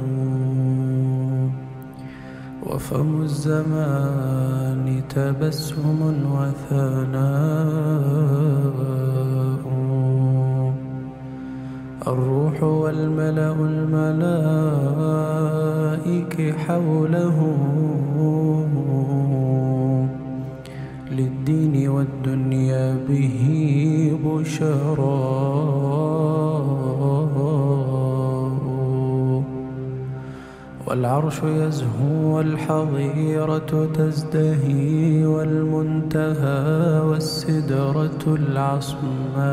[2.65, 6.01] وفم الزمان تبسم
[6.35, 7.25] وثناء.
[12.07, 14.15] الروح والملأ الملائك
[16.55, 17.37] حوله
[21.45, 23.37] للدين والدنيا به
[24.25, 25.45] بشرى.
[30.87, 39.45] والعرش يزهو والحظيرة تزدهي والمنتهى والسدرة العصماء.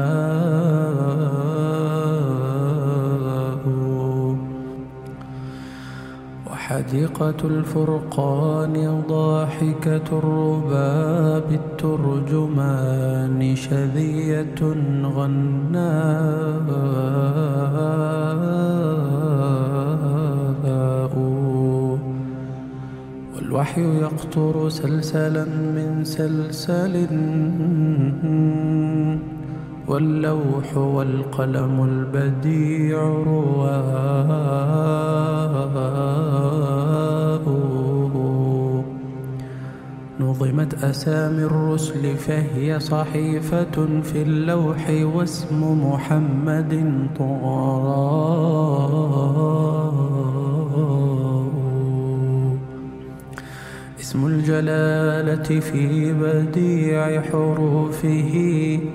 [6.72, 14.60] وحديقة الفرقان ضاحكة الرباب الترجمان شذية
[15.16, 16.62] غناء.
[23.36, 26.94] والوحي يقطر سلسلا من سلسل
[29.88, 34.32] واللوح والقلم البديع رواء.
[40.42, 46.72] نظمت أسامي الرسل فهي صحيفة في اللوح واسم محمد
[47.18, 48.52] طراء
[54.00, 58.34] اسم الجلالة في بديع حروفه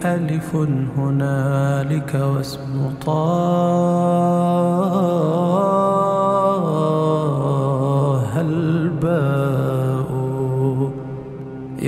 [0.05, 0.55] ألف
[0.97, 4.46] هنالك واسم طه.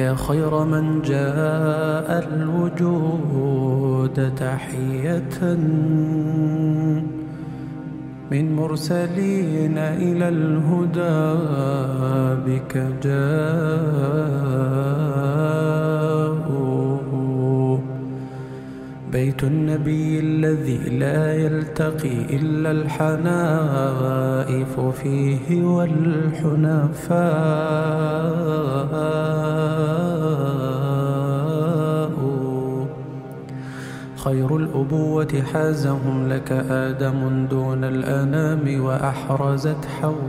[0.09, 5.55] يا خير من جاء الوجود تحية
[8.31, 11.35] من مرسلين إلى الهدى
[12.45, 14.19] بك جاءوا.
[19.11, 27.19] بيت النبي الذي لا يلتقي إلا الحنائف فيه والحنفاء.
[34.69, 40.19] الأبوة حازهم لك آدم دون الأنام وأحرزت حواء.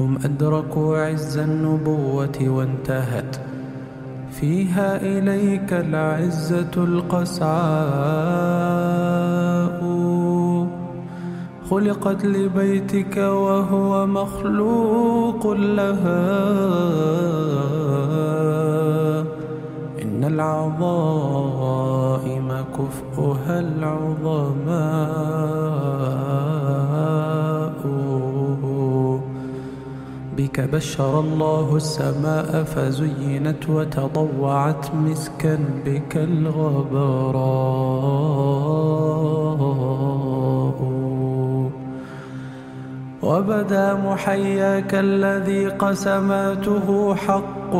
[0.00, 3.36] هم أدركوا عز النبوة وانتهت.
[4.30, 7.48] فيها إليك العزة القسعاء.
[11.70, 16.38] خلقت لبيتك وهو مخلوق لها.
[20.76, 22.48] العظائم
[22.78, 24.98] كفؤها العظماء.
[30.36, 37.68] بك بشر الله السماء فزينت وتضوعت مسكا بك الغبراء.
[43.22, 47.74] وبدا محياك الذي قسماته حق.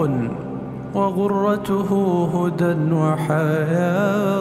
[0.98, 1.90] وغرته
[2.34, 4.38] هدى وحياء.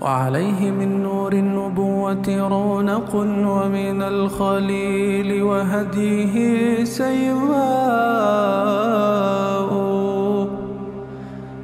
[0.00, 6.34] وعليه من نور النبوة رونق ومن الخليل وهديه
[6.84, 7.60] سيماء.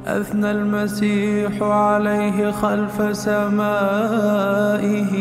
[0.07, 5.13] أثنى المسيح عليه خلف سمائه.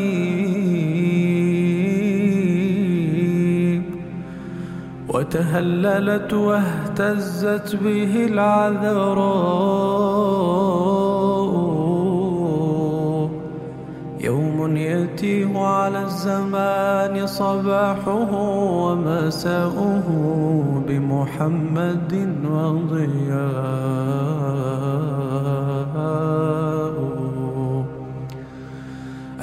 [5.26, 9.16] وتهللت واهتزت به العذراء.
[14.20, 18.32] يوم يأتيه على الزمان صباحه
[18.82, 20.06] ومساؤه
[20.88, 22.12] بمحمد
[22.50, 24.06] وضياء.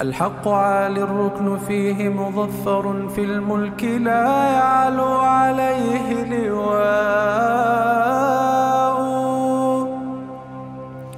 [0.04, 7.64] الحق عالي الركن فيه مظفر في الملك لا يعلو عليه لواء.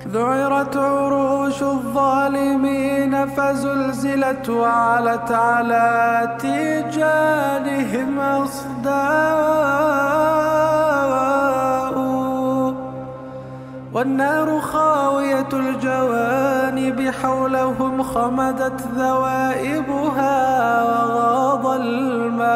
[0.08, 9.76] ذعرت عروش الظالمين فزلزلت وعلت على تيجانهم أصداء.
[13.96, 22.46] والنار خاوية الجوانب حولهم خمدت ذوائبها وغاض الماء.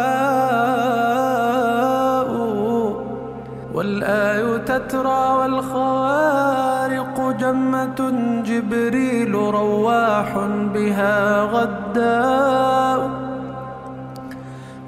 [3.75, 8.13] والآي تترى والخوارق جمة
[8.47, 10.39] جبريل رواح
[10.75, 13.20] بها غداء.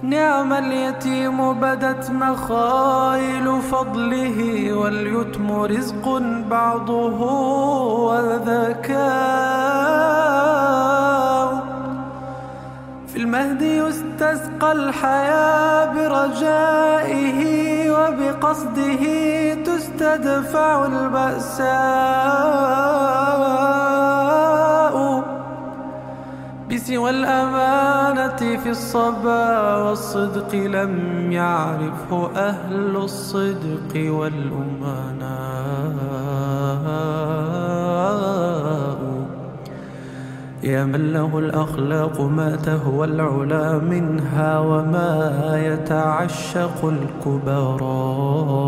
[0.03, 7.21] نعم اليتيم بدت مخايل فضله واليتم رزق بعضه
[8.07, 9.03] وذكاء
[13.07, 17.41] في المهد يستسقى الحياة برجائه
[17.91, 19.05] وبقصده
[19.55, 21.73] تستدفع البأساء.
[26.83, 35.33] بسوى الأمانة في الصبا والصدق لم يعرفه أهل الصدق والأمناء
[40.63, 45.33] يا من له الأخلاق ما تهوى العلا منها وما
[45.67, 48.63] يتعشق الكبراء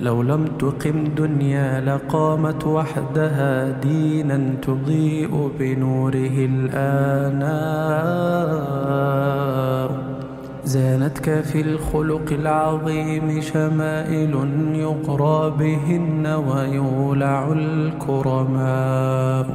[0.00, 7.50] لو لم تقم دنيا لقامت وحدها دينا تضيء بنوره الآناء.
[10.64, 14.34] زانتك في الخلق العظيم شمائل
[14.74, 19.46] يقرى بهن ويولع الكرماء.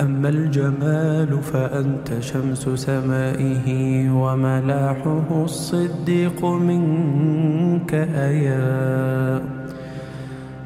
[0.00, 3.66] أما الجمال فأنت شمس سمائه
[4.10, 9.42] وملاحه الصديق منك أيا.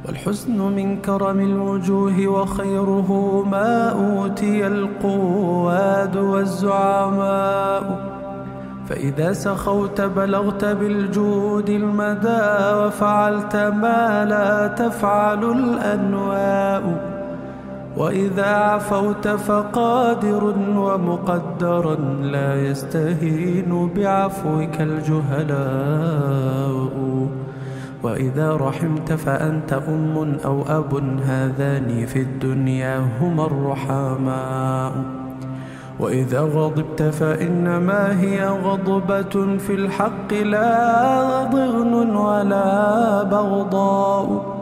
[0.07, 8.17] والحسن من كرم الوجوه وخيره ما أوتي القواد والزعماء.
[8.89, 17.16] فإذا سخوت بلغت بالجود المدى وفعلت ما لا تفعل الأنواء.
[17.97, 20.45] وإذا عفوت فقادر
[20.77, 26.37] ومقدرا لا يستهين بعفوك الجهلاء.
[28.03, 30.95] وإذا رحمت فأنت أم أو أب
[31.25, 34.93] هذان في الدنيا هما الرحماء
[36.01, 44.56] وإذا غضبت فإنما هي غضبة في الحق لا ضغن ولا بغضاء.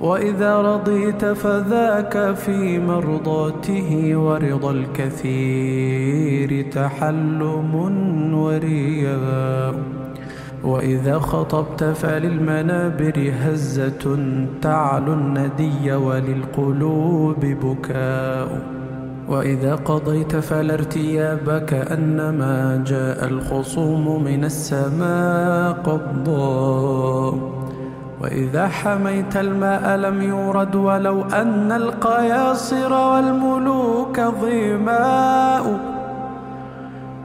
[0.00, 7.74] وإذا رضيت فذاك في مرضاته ورضا الكثير تحلم
[8.34, 9.74] ورياء.
[10.64, 14.18] وإذا خطبت فللمنابر هزة
[14.62, 18.62] تعلو الندي وللقلوب بكاء.
[19.28, 27.65] وإذا قضيت فلا ارتياب كأنما جاء الخصوم من السماء قضاء.
[28.20, 35.80] وإذا حميت الماء لم يورد ولو أن القياصر والملوك ظماء.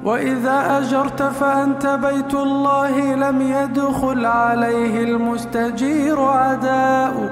[0.04, 7.30] وإذا أجرت فأنت بيت الله لم يدخل عليه المستجير عداء.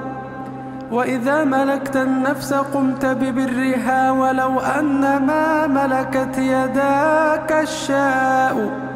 [0.92, 8.89] وإذا ملكت النفس قمت ببرها ولو أن ما ملكت يداك الشاء.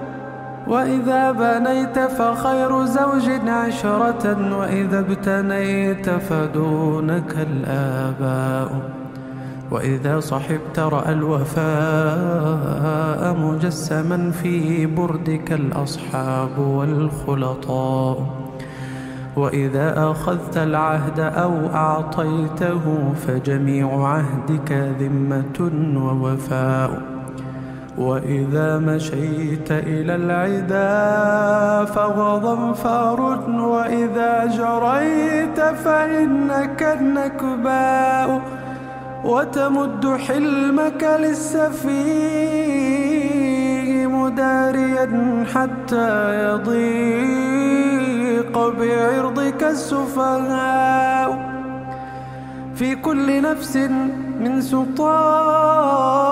[0.69, 8.91] وإذا بنيت فخير زوج عشرة وإذا ابتنيت فدونك الآباء.
[9.71, 11.65] وإذا صحبت رأى الوفاء
[13.39, 18.27] مجسما في بردك الأصحاب والخلطاء.
[19.37, 27.14] وإذا أخذت العهد أو أعطيته فجميع عهدك ذمة ووفاء.
[27.99, 38.41] وإذا مشيت إلى العدا فغضنفار وإذا جريت فإنك النكباء
[39.25, 42.17] وتمد حلمك للسفيه
[44.07, 47.75] مداريا حتى يضيق
[48.79, 51.55] بعرضك السفهاء.
[52.75, 53.77] في كل نفس
[54.41, 56.25] من سطاك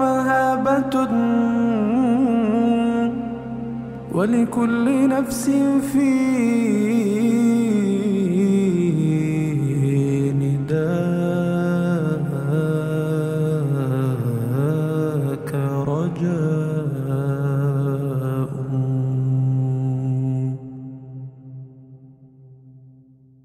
[0.00, 0.94] مهابة
[4.12, 5.50] ولكل نفس
[5.92, 7.19] فيه